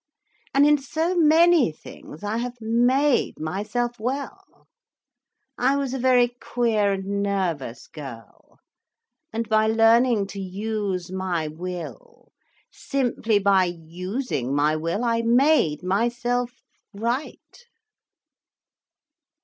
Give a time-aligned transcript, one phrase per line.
[0.55, 4.65] And in so many things, I have made myself well.
[5.59, 8.57] I was a very queer and nervous girl.
[9.31, 12.31] And by learning to use my will,
[12.71, 16.63] simply by using my will, I made myself
[16.95, 17.65] right."